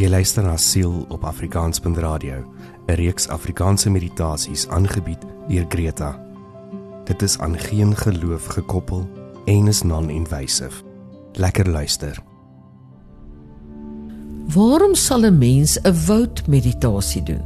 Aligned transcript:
Jy 0.00 0.08
luister 0.08 0.42
na 0.42 0.56
Siel 0.56 1.04
op 1.08 1.24
Afrikaans.radio, 1.24 2.44
'n 2.86 2.94
reeks 2.94 3.28
Afrikaanse 3.28 3.90
meditasies 3.90 4.68
aangebied 4.68 5.26
deur 5.48 5.64
Greta. 5.68 6.20
Dit 7.04 7.22
is 7.22 7.38
aan 7.38 7.58
geen 7.58 7.96
geloof 7.96 8.46
gekoppel 8.46 9.08
en 9.44 9.66
is 9.66 9.82
non-invasive. 9.82 10.82
Lekker 11.32 11.68
luister. 11.68 12.22
Waarom 14.54 14.94
sal 14.94 15.20
'n 15.26 15.38
mens 15.38 15.78
'n 15.82 15.94
woudmeditasie 16.06 17.22
doen? 17.22 17.42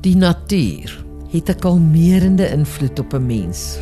Die 0.00 0.16
natuur 0.16 1.04
het 1.30 1.48
'n 1.48 1.58
kalmerende 1.58 2.50
invloed 2.50 2.98
op 2.98 3.12
'n 3.12 3.26
mens. 3.26 3.78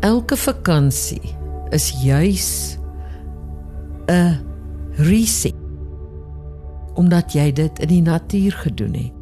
Elke 0.00 0.36
vakansie 0.36 1.36
is 1.68 2.02
juis 2.02 2.78
'n 4.10 4.42
reset 4.98 5.54
omdat 6.98 7.32
jy 7.32 7.52
dit 7.52 7.78
in 7.78 7.88
die 7.88 8.02
natuur 8.02 8.52
gedoen 8.52 8.94
het. 8.94 9.16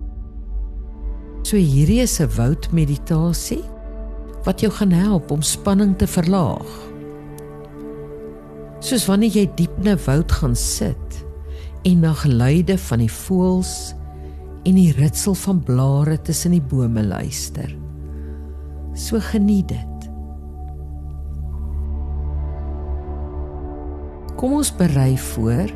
So 1.45 1.57
hierdie 1.57 2.01
is 2.01 2.21
'n 2.21 2.31
woudmeditasie 2.37 3.65
wat 4.45 4.61
jou 4.61 4.73
gaan 4.73 4.91
help 4.91 5.31
om 5.31 5.43
spanning 5.43 5.97
te 5.97 6.07
verlaag. 6.07 6.71
Soos 8.81 9.07
wanneer 9.07 9.31
jy 9.31 9.51
diep 9.55 9.77
in 9.79 9.93
'n 9.93 10.05
woud 10.05 10.33
gaan 10.33 10.57
sit 10.57 11.25
en 11.83 12.01
na 12.01 12.13
geluide 12.13 12.79
van 12.79 12.99
die 12.99 13.13
voëls 13.13 13.95
en 14.65 14.75
die 14.75 14.93
ritsel 14.93 15.35
van 15.35 15.63
blare 15.63 16.23
tussen 16.23 16.51
die 16.51 16.63
bome 16.63 17.05
luister. 17.05 17.77
So 18.95 19.21
geniet 19.21 19.69
dit. 19.69 19.98
Kom 24.39 24.53
ons 24.55 24.71
berei 24.71 25.17
voor 25.19 25.73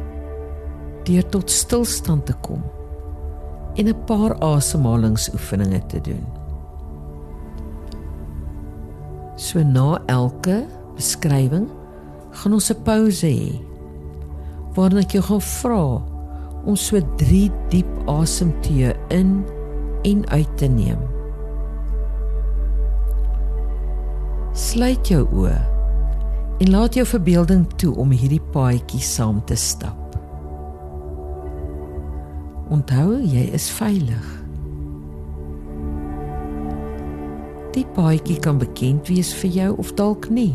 deur 1.03 1.25
tot 1.35 1.51
stilstand 1.51 2.29
te 2.29 2.35
kom 2.47 2.63
en 3.75 3.89
'n 3.89 4.05
paar 4.07 4.39
asemhalingsoefeninge 4.39 5.81
te 5.87 6.01
doen. 6.01 6.27
So 9.37 9.63
na 9.63 9.99
elke 10.07 10.67
beskrywing 10.95 11.67
gaan 12.31 12.53
ons 12.53 12.71
'n 12.71 12.83
pouse 12.83 13.27
hê 13.27 13.61
waarin 14.75 14.99
ek 14.99 15.11
jou 15.11 15.23
gaan 15.23 15.41
vra 15.41 16.03
om 16.65 16.77
so 16.77 17.01
3 17.17 17.51
diep 17.69 17.91
asemteë 18.07 18.95
in 19.09 19.45
en 20.03 20.29
uit 20.29 20.57
te 20.57 20.67
neem. 20.67 20.99
Sluit 24.53 25.09
jou 25.09 25.27
oë 25.33 25.72
en 26.63 26.71
laat 26.71 26.95
jou 26.95 27.07
verbeelding 27.07 27.65
toe 27.77 27.91
om 27.99 28.13
hierdie 28.15 28.43
paadjie 28.55 29.01
saam 29.03 29.41
te 29.51 29.57
stap. 29.59 30.15
Onthou, 32.71 33.17
jy 33.19 33.49
is 33.57 33.67
veilig. 33.75 34.29
Die 37.75 37.83
paadjie 37.97 38.39
kan 38.45 38.61
bekend 38.63 39.11
wees 39.11 39.33
vir 39.41 39.51
jou 39.57 39.73
of 39.83 39.91
dalk 39.99 40.29
nie. 40.31 40.53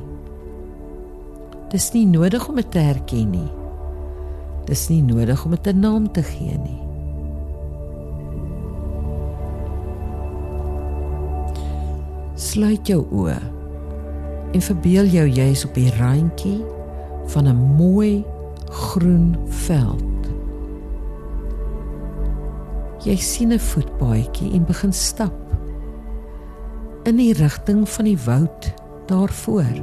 Dis 1.74 1.90
nie 1.92 2.06
nodig 2.08 2.48
om 2.48 2.56
dit 2.56 2.72
te 2.72 2.86
herken 2.88 3.36
nie. 3.36 3.50
Dis 4.70 4.88
nie 4.88 5.02
nodig 5.04 5.44
om 5.44 5.52
dit 5.52 5.68
'n 5.68 5.80
naam 5.80 6.08
te 6.12 6.24
gee 6.24 6.58
nie. 6.58 6.82
Sluit 12.36 12.88
jou 12.88 13.04
oë 13.12 13.57
en 14.58 14.64
verbeel 14.66 15.06
jou 15.14 15.26
jy 15.30 15.52
is 15.54 15.62
op 15.68 15.76
die 15.78 15.92
randjie 16.00 16.64
van 17.30 17.46
'n 17.46 17.76
mooi 17.78 18.26
groen 18.70 19.38
veld. 19.48 20.22
Jy 23.06 23.16
sien 23.16 23.54
'n 23.54 23.60
voetpaadjie 23.60 24.54
en 24.54 24.66
begin 24.66 24.94
stap 24.94 25.36
in 27.04 27.16
die 27.16 27.34
rigting 27.34 27.90
van 27.90 28.06
die 28.06 28.18
woud 28.26 28.74
daarvoor. 29.06 29.78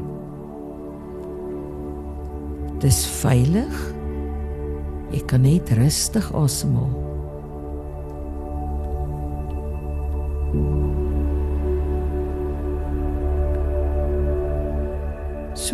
Dis 2.78 3.06
veilig. 3.06 3.94
Jy 5.10 5.24
kan 5.24 5.40
net 5.40 5.70
rustig 5.70 6.34
asemhaal. 6.34 7.03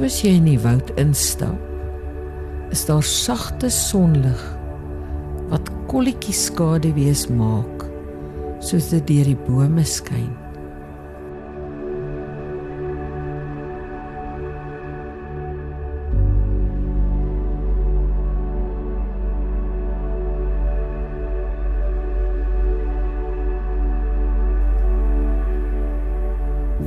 Soos 0.01 0.23
jy 0.25 0.31
in 0.39 0.47
die 0.49 0.57
woud 0.57 0.89
instap, 0.97 1.61
is 2.73 2.87
daar 2.89 3.05
sagte 3.05 3.69
sonlig 3.69 4.41
wat 5.51 5.67
kolletjie 5.91 6.33
skade 6.33 6.89
wees 6.97 7.27
maak 7.29 7.83
soos 8.65 8.87
dit 8.95 9.05
deur 9.11 9.29
die 9.29 9.37
bome 9.45 9.85
skyn. 9.85 10.31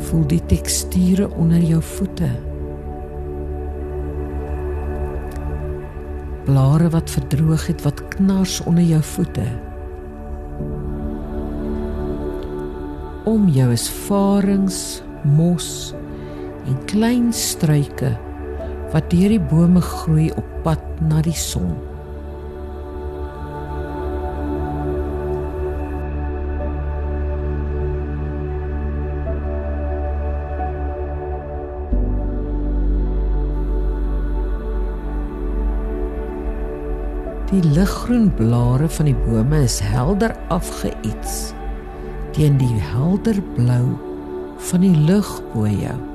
Voel 0.10 0.26
die 0.34 0.42
teksture 0.50 1.30
onder 1.38 1.62
jou 1.62 1.84
voete. 1.94 2.32
Blare 6.46 6.90
wat 6.90 7.10
verdroog 7.10 7.68
het 7.68 7.82
wat 7.86 8.02
knars 8.16 8.60
onder 8.64 8.84
jou 8.84 9.02
voete. 9.04 9.46
Om 13.24 13.48
jou 13.48 13.72
is 13.72 13.88
varings, 14.08 15.02
mos 15.24 15.94
en 16.68 16.78
klein 16.86 17.32
struike 17.34 18.12
wat 18.92 19.10
deur 19.12 19.32
die 19.34 19.42
bome 19.42 19.82
groei 19.82 20.30
op 20.38 20.48
pad 20.64 20.84
na 21.02 21.22
die 21.26 21.38
son. 21.38 21.74
Die 37.54 37.62
liggroen 37.70 38.32
blare 38.34 38.88
van 38.90 39.06
die 39.06 39.16
bome 39.28 39.60
is 39.62 39.76
helder 39.86 40.32
afgeets 40.50 41.52
teen 42.34 42.56
die 42.58 42.80
helder 42.82 43.38
blou 43.54 43.84
van 44.72 44.82
die 44.82 44.96
lug 45.06 45.30
bo 45.52 45.68
jou. 45.70 46.13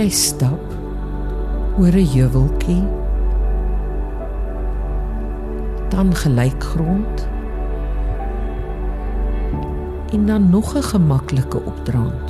Jy 0.00 0.08
stap 0.08 0.66
oor 1.76 1.92
'n 1.92 2.08
heuweltjie. 2.12 2.84
Dan 5.92 6.14
gelykgrond. 6.14 7.28
En 10.12 10.26
dan 10.26 10.50
nog 10.50 10.72
'n 10.76 10.82
gemaklike 10.82 11.60
opdraand. 11.64 12.26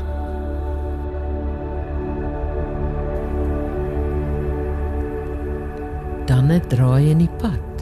Dan 6.26 6.50
'n 6.50 6.62
draai 6.66 7.10
in 7.10 7.18
die 7.18 7.34
pad. 7.38 7.76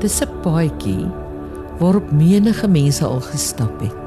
Dis 0.00 0.20
'n 0.20 0.32
paadjie 0.40 1.06
waarop 1.78 2.12
menige 2.12 2.68
mense 2.68 3.04
al 3.04 3.20
gestap 3.20 3.80
het. 3.80 4.03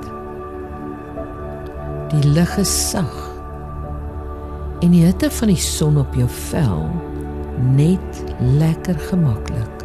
Die 2.07 2.23
lug 2.23 2.57
is 2.57 2.89
sag. 2.89 3.15
En 4.79 4.93
die 4.93 5.03
hitte 5.03 5.27
van 5.31 5.49
die 5.51 5.59
son 5.59 5.97
op 5.99 6.13
jou 6.15 6.27
vel 6.31 6.85
net 7.75 8.21
lekker 8.39 8.95
gemaklik. 9.09 9.83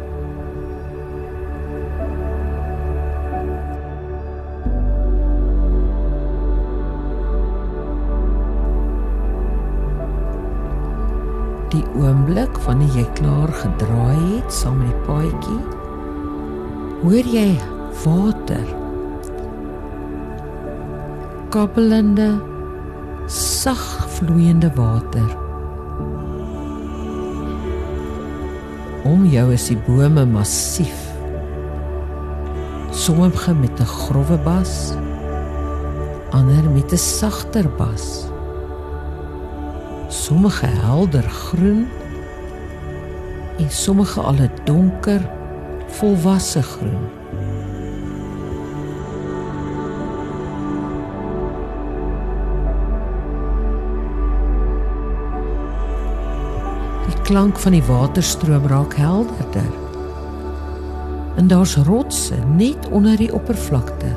Die 11.73 11.83
oomblik 11.97 12.61
wanneer 12.63 13.01
jy 13.01 13.03
klaar 13.17 13.51
gedraai 13.65 14.21
het 14.37 14.53
saam 14.53 14.79
met 14.79 14.93
die 14.93 15.03
paadjie, 15.09 15.59
hoor 17.03 17.29
jy 17.35 17.49
water. 18.05 18.82
Kabbelende, 21.53 22.41
sag 23.29 24.09
vloeiende 24.09 24.71
water. 24.73 25.37
Om 29.05 29.27
jou 29.29 29.43
is 29.53 29.67
die 29.69 29.77
bome 29.85 30.23
massief. 30.25 30.97
Sommige 32.89 33.53
met 33.53 33.77
'n 33.79 33.85
grouwe 33.85 34.37
bas, 34.41 34.97
ander 36.31 36.65
met 36.73 36.91
'n 36.91 36.97
sagter 36.97 37.69
bas. 37.77 38.25
Sommige 40.07 40.65
helder 40.65 41.29
groen 41.29 41.87
en 43.57 43.69
sommige 43.69 44.19
al 44.21 44.41
'n 44.41 44.51
donker 44.65 45.21
volwasse 45.87 46.61
groen. 46.61 47.05
Klank 57.23 57.59
van 57.59 57.71
die 57.71 57.83
waterstroom 57.83 58.67
raak 58.67 58.95
helderder. 58.95 59.71
En 61.35 61.47
daar's 61.47 61.75
rotse 61.75 62.35
net 62.55 62.89
onder 62.89 63.17
die 63.17 63.33
oppervlakte. 63.33 64.11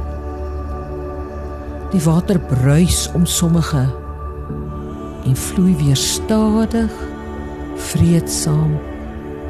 Die 1.91 2.03
water 2.03 2.39
bruis 2.41 3.11
om 3.15 3.27
sommige 3.27 3.87
en 5.27 5.37
vloei 5.37 5.77
weer 5.77 5.97
stadig, 5.97 6.93
vreedsaam 7.75 8.79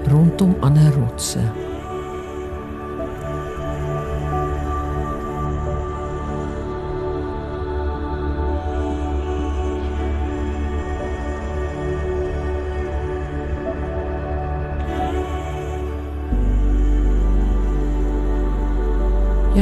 rondom 0.08 0.56
ander 0.60 0.92
rotse. 0.94 1.65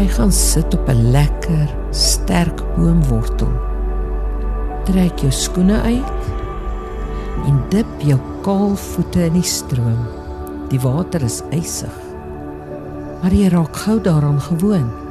Jy 0.04 0.10
gaan 0.12 0.32
sit 0.32 0.74
op 0.76 0.88
'n 0.88 1.10
lekker, 1.10 1.68
sterk 1.90 2.60
boomwortel. 2.76 3.52
Trek 4.84 5.18
jou 5.18 5.32
skoene 5.32 5.80
uit 5.80 6.22
en 7.46 7.62
dip 7.68 7.86
jou 7.98 8.18
kaal 8.42 8.76
voete 8.76 9.24
in 9.24 9.32
die 9.32 9.42
stroom. 9.42 10.04
Die 10.68 10.80
water 10.80 11.22
is 11.22 11.40
ysig. 11.50 11.96
Maar 13.22 13.32
jy 13.32 13.48
raak 13.48 13.76
gou 13.76 14.00
daaraan 14.00 14.40
gewoond. 14.40 15.03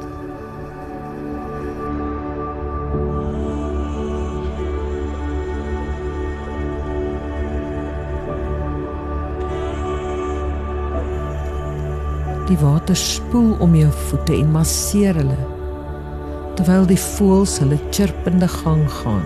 Die 12.48 12.58
water 12.60 12.96
spoel 12.96 13.54
om 13.64 13.74
jou 13.74 13.90
voete 14.08 14.34
en 14.36 14.50
masseer 14.52 15.16
hulle 15.16 15.40
terwyl 16.54 16.84
die 16.86 16.98
voëls 17.00 17.56
hulle 17.62 17.78
chirpende 17.90 18.46
gang 18.46 18.84
gaan. 19.00 19.24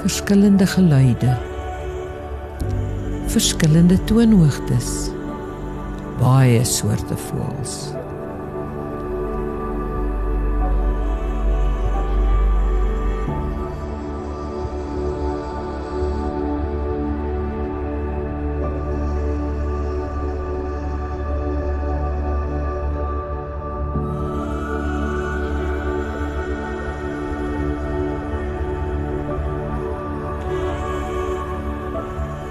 Verskillende 0.00 0.66
geluide. 0.66 1.34
Verskillende 3.28 3.98
toonhoogtes. 4.08 5.10
Baie 6.22 6.64
soorte 6.64 7.20
voëls. 7.28 7.97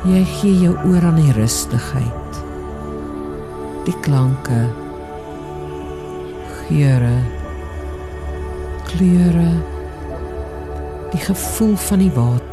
Jy 0.06 0.22
gee 0.30 0.60
jou 0.62 0.76
oor 0.86 1.02
aan 1.10 1.18
die 1.18 1.32
rustigheid. 1.34 2.38
Die 3.88 3.96
klanke, 4.06 4.60
geure, 6.68 7.16
kleure, 8.92 9.50
die 11.12 11.24
gevoel 11.26 11.74
van 11.90 12.06
die 12.06 12.12
water. 12.14 12.47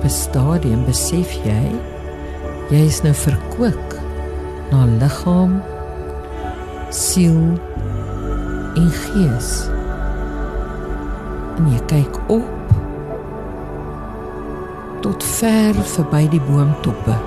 Op 0.00 0.06
'n 0.06 0.10
stadium 0.10 0.84
besef 0.84 1.32
jy 1.44 1.64
jy 2.70 2.78
is 2.88 3.02
nou 3.02 3.12
verkoop 3.14 3.94
na 4.70 4.84
liggaam, 4.84 5.58
siel 6.88 7.60
en 8.80 8.88
gees. 9.02 9.50
En 11.58 11.68
jy 11.68 11.80
kyk 11.92 12.16
op 12.32 12.72
tot 15.04 15.24
ver 15.24 15.74
verby 15.74 16.24
die 16.32 16.42
boomtoppe. 16.48 17.18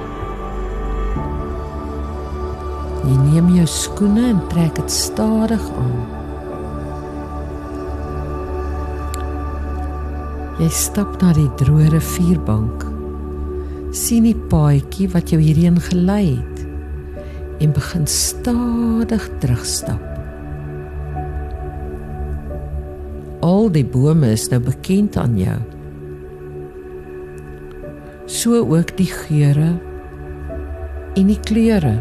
Jy 3.05 3.21
neem 3.29 3.53
jou 3.59 3.69
skoene 3.69 4.27
en 4.33 4.41
trek 4.49 4.75
dit 4.81 4.91
stadig 4.91 5.69
aan. 5.77 6.12
Jy 10.61 10.67
stap 10.69 11.15
na 11.17 11.31
die 11.33 11.49
droë 11.57 11.87
rivierbank. 11.95 12.83
sien 13.93 14.25
die 14.25 14.37
paadjie 14.49 15.05
wat 15.13 15.29
jou 15.29 15.37
hierheen 15.37 15.77
gelei 15.81 16.37
het 16.37 16.61
en 17.61 17.73
begin 17.73 18.07
stadig 18.09 19.25
terugstap. 19.41 20.01
Al 23.45 23.69
die 23.69 23.85
bome 23.85 24.31
is 24.33 24.47
nou 24.49 24.59
bekend 24.65 25.17
aan 25.17 25.37
jou. 25.37 25.57
So 28.25 28.61
ook 28.61 28.95
die 28.97 29.09
geure 29.09 29.73
en 31.13 31.29
die 31.29 31.39
kleure. 31.49 31.97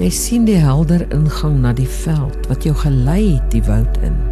Jy 0.00 0.10
sien 0.10 0.44
die 0.44 0.60
helder 0.60 1.06
ingang 1.12 1.60
na 1.64 1.72
die 1.72 1.88
veld 1.88 2.48
wat 2.52 2.64
jou 2.64 2.76
gelei 2.84 3.38
het 3.38 3.48
die 3.52 3.64
woud 3.64 4.04
in. 4.04 4.31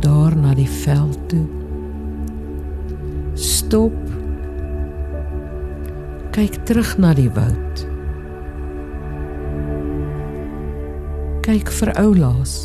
Daar 0.00 0.36
na 0.36 0.54
die 0.54 0.68
veld 0.68 1.18
toe. 1.28 1.46
Stop. 3.34 3.96
Kyk 6.30 6.60
terug 6.64 6.96
na 6.98 7.12
die 7.16 7.30
woud. 7.32 7.84
Kyk 11.46 11.70
vir 11.80 11.92
oulaas. 11.98 12.56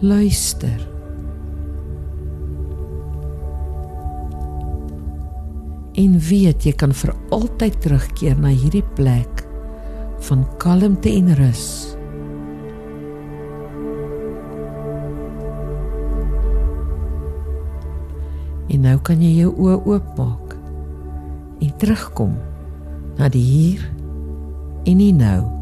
Luister. 0.00 0.78
En 5.98 6.14
weet 6.22 6.62
jy 6.62 6.72
kan 6.78 6.94
vir 6.94 7.10
altyd 7.34 7.80
terugkeer 7.82 8.38
na 8.38 8.52
hierdie 8.54 8.84
plek 8.94 9.42
van 10.28 10.46
kalmte 10.62 11.10
en 11.10 11.34
rus. 11.38 11.87
En 18.78 18.84
nou 18.86 18.98
kan 19.02 19.18
jy 19.18 19.32
jou 19.40 19.48
oë 19.58 19.76
oopmaak 19.90 20.52
en 21.66 21.70
terugkom 21.82 22.36
na 23.18 23.26
die 23.26 23.42
hier 23.42 23.80
en 24.86 25.02
die 25.02 25.10
nou. 25.10 25.57